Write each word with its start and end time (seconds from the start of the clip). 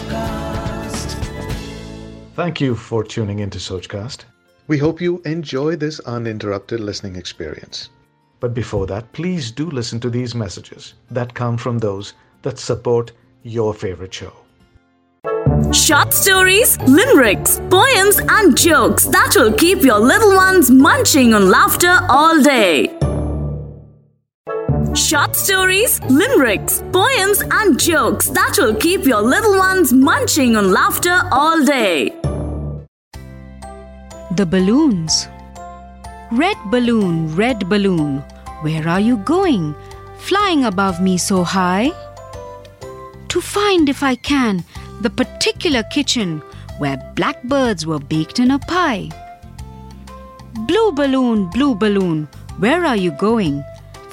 Sochcast. 0.00 1.16
Thank 2.34 2.60
you 2.60 2.74
for 2.74 3.04
tuning 3.04 3.40
into 3.40 3.58
Sochcast. 3.58 4.24
We 4.66 4.78
hope 4.78 5.00
you 5.00 5.20
enjoy 5.24 5.76
this 5.76 6.00
uninterrupted 6.00 6.80
listening 6.80 7.16
experience. 7.16 7.90
But 8.38 8.54
before 8.54 8.86
that, 8.86 9.12
please 9.12 9.50
do 9.50 9.68
listen 9.70 10.00
to 10.00 10.10
these 10.10 10.34
messages 10.34 10.94
that 11.10 11.34
come 11.34 11.58
from 11.58 11.78
those 11.78 12.14
that 12.42 12.58
support 12.58 13.12
your 13.42 13.74
favorite 13.74 14.14
show. 14.14 14.32
Short 15.72 16.12
stories, 16.12 16.78
limericks, 16.80 17.60
poems, 17.70 18.18
and 18.18 18.56
jokes 18.56 19.04
that 19.06 19.34
will 19.36 19.52
keep 19.52 19.82
your 19.82 19.98
little 19.98 20.34
ones 20.34 20.70
munching 20.70 21.34
on 21.34 21.50
laughter 21.50 21.98
all 22.08 22.42
day. 22.42 22.99
Short 24.94 25.36
stories, 25.36 26.02
limericks, 26.10 26.82
poems, 26.92 27.42
and 27.52 27.78
jokes 27.78 28.28
that 28.30 28.56
will 28.58 28.74
keep 28.74 29.04
your 29.04 29.22
little 29.22 29.56
ones 29.56 29.92
munching 29.92 30.56
on 30.56 30.72
laughter 30.72 31.22
all 31.30 31.64
day. 31.64 32.10
The 34.34 34.44
balloons. 34.44 35.28
Red 36.32 36.56
balloon, 36.72 37.34
red 37.36 37.68
balloon, 37.68 38.18
where 38.62 38.88
are 38.88 38.98
you 38.98 39.18
going? 39.18 39.76
Flying 40.18 40.64
above 40.64 41.00
me 41.00 41.18
so 41.18 41.44
high? 41.44 41.92
To 43.28 43.40
find, 43.40 43.88
if 43.88 44.02
I 44.02 44.16
can, 44.16 44.64
the 45.02 45.10
particular 45.10 45.84
kitchen 45.84 46.42
where 46.78 46.96
blackbirds 47.14 47.86
were 47.86 48.00
baked 48.00 48.40
in 48.40 48.50
a 48.50 48.58
pie. 48.58 49.08
Blue 50.66 50.90
balloon, 50.90 51.48
blue 51.50 51.76
balloon, 51.76 52.26
where 52.58 52.84
are 52.84 52.96
you 52.96 53.12
going? 53.12 53.62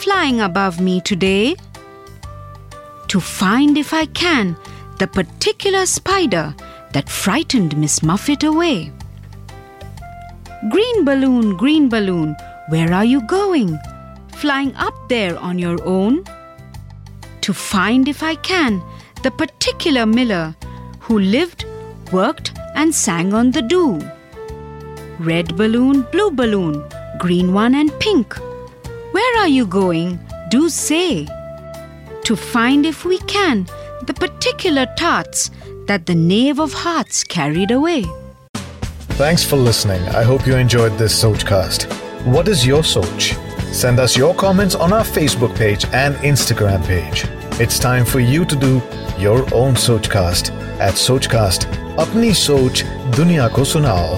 Flying 0.08 0.40
above 0.40 0.80
me 0.80 1.02
today? 1.02 1.54
To 3.10 3.20
find, 3.20 3.78
if 3.78 3.94
I 3.94 4.06
can, 4.06 4.56
the 5.00 5.08
particular 5.08 5.86
spider 5.86 6.56
that 6.94 7.10
frightened 7.10 7.76
Miss 7.76 8.02
Muffet 8.02 8.44
away. 8.44 8.94
Green 10.72 11.04
balloon, 11.04 11.58
green 11.58 11.90
balloon, 11.90 12.38
where 12.70 12.94
are 12.94 13.04
you 13.04 13.20
going? 13.28 13.78
Flying 14.38 14.74
up 14.78 14.96
there 15.10 15.38
on 15.40 15.60
your 15.60 15.78
own? 15.86 16.24
To 17.42 17.54
find, 17.54 18.08
if 18.08 18.24
I 18.24 18.36
can, 18.36 18.82
the 19.24 19.32
particular 19.32 20.06
miller 20.06 20.56
who 21.02 21.20
lived, 21.20 21.66
worked, 22.14 22.54
and 22.76 22.96
sang 22.96 23.34
on 23.34 23.52
the 23.52 23.62
dew. 23.62 24.00
Red 25.20 25.58
balloon, 25.58 26.04
blue 26.14 26.32
balloon, 26.32 26.82
green 27.20 27.52
one, 27.52 27.76
and 27.76 27.92
pink. 28.00 28.40
Where 29.38 29.46
are 29.46 29.50
you 29.50 29.68
going? 29.68 30.20
Do 30.50 30.68
say. 30.68 31.28
To 32.24 32.36
find, 32.36 32.88
if 32.88 33.06
we 33.06 33.20
can, 33.20 33.68
the 34.08 34.14
particular 34.16 34.88
tarts 34.98 35.52
that 35.86 36.08
the 36.08 36.16
knave 36.16 36.60
of 36.60 36.74
hearts 36.74 37.24
carried 37.24 37.70
away. 37.70 38.04
Thanks 39.22 39.44
for 39.44 39.56
listening. 39.56 40.02
I 40.10 40.24
hope 40.24 40.48
you 40.48 40.56
enjoyed 40.56 40.98
this 40.98 41.24
Sochcast. 41.24 41.86
What 42.26 42.48
is 42.48 42.66
your 42.66 42.82
Soch? 42.82 43.36
Send 43.72 44.00
us 44.00 44.18
your 44.18 44.34
comments 44.34 44.74
on 44.74 44.92
our 44.92 45.06
Facebook 45.06 45.56
page 45.56 45.86
and 45.94 46.16
Instagram 46.16 46.84
page. 46.88 47.26
It's 47.62 47.78
time 47.78 48.06
for 48.06 48.20
you 48.20 48.44
to 48.44 48.56
do 48.56 48.82
your 49.20 49.42
own 49.54 49.76
Sochcast 49.76 50.50
at 50.80 50.96
Sochcast. 50.96 51.72
Apni 51.96 52.34
Soch 52.34 52.82
Dunya 53.12 53.52
Ko 53.52 53.62
Sunao. 53.62 54.18